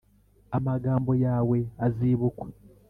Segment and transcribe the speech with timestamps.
[0.57, 2.47] amagambo yawe azibukwa